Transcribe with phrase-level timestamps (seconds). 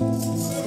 [0.00, 0.59] Música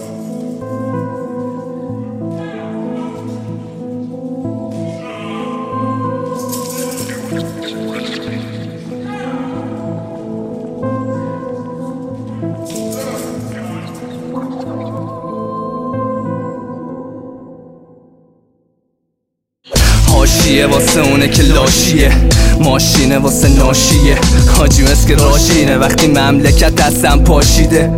[20.23, 22.11] حاشیه واسه اونه که لاشیه.
[22.59, 24.17] ماشینه واسه ناشیه.
[24.57, 25.77] حاجی که راشینه.
[25.77, 27.91] وقتی مملکت دستم پاشیده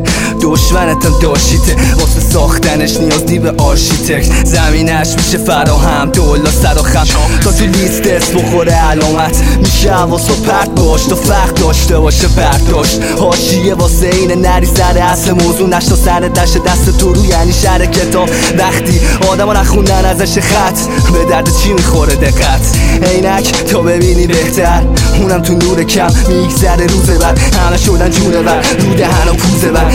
[0.46, 1.76] دشمنتم داشیته.
[2.00, 4.46] واسه ساختنش نیاز دی به آرشیتکت.
[4.46, 6.10] زمینش میشه فراهم.
[6.10, 7.06] دولا سر و خم
[7.44, 9.44] تا تو لیست اسم بخوره علامت.
[9.62, 13.00] میشه حواس پرت باش تو فرق داشته باشه برداشت.
[13.20, 17.86] حاشیه واسه اینه نری سر اصل موضوع نشتا سر دشت دست تو رو یعنی شهر
[17.86, 18.30] کتاب.
[18.58, 20.80] وقتی آدم نخوندن ازش خط
[21.14, 24.84] به درد چی می‌خوره دقت؟ عینک تا ببینی بهتر.
[25.22, 26.14] اونم تو نور کم.
[26.28, 27.40] میگذره روزه بعد.
[27.40, 29.86] همه شدن جونه بر رو دهن و پوزه بر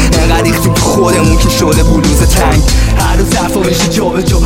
[0.42, 2.62] ریختیم تو خودمون که شده بلوز تنگ
[2.98, 4.40] هر روز حرفا بشه جا به جا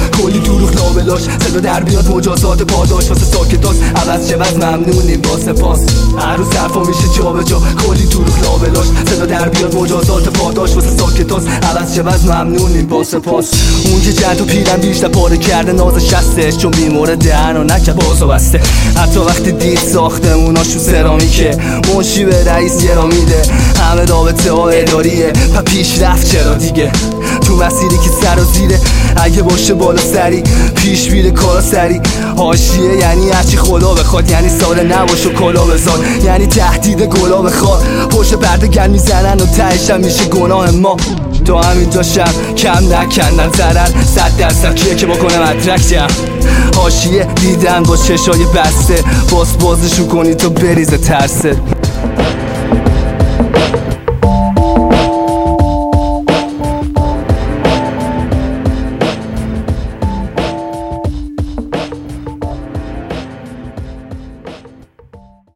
[1.05, 3.77] لابلاش صدا در بیاد مجازات پاداش واسه ساکتاس.
[3.97, 5.81] عوض چه وز ممنونیم با سپاس.
[6.19, 8.87] هر روز حرفا میشه جا به جا کلی دروغ لابلاش.
[9.07, 11.43] صدا در بیاد مجازات پاداش واسه ساکتاس.
[11.47, 13.51] عوض چه وز ممنونیم با سپاس.
[13.85, 16.57] اون که جد و پیرم بیشتر پاره کرده ناز شستش.
[16.57, 18.61] چون بیمور دهن و نکه بازو بسته.
[18.97, 19.79] حتی وقتی دید
[20.79, 21.59] سرامیکه.
[21.95, 23.43] منشی به رئیس گرا میده.
[23.81, 25.33] همه رابطه ها اداریه.
[25.57, 26.93] و پیش رفت چرا دیگه؟
[27.47, 28.81] تو مسیری که سر و زیره.
[29.45, 30.43] باشه بالا سری
[30.75, 32.01] پیش میره کارا سری.
[32.37, 37.83] حاشیه یعنی هرچی خدا بخواد یعنی سال نباش و کلا بزاد یعنی تهدید گلا بخواد.
[38.11, 40.97] پشت پرده گل می‌زنن و تهشم میشه گناه ما.
[41.45, 43.89] تو همینجا شب کم نکندن ضرر.
[44.15, 46.07] صد درصد کیه که بکنم اترکتم
[46.77, 49.05] حاشیه دیدن با چشای بسته.
[49.31, 51.57] باز بازشو کنی تو بریز ترسه.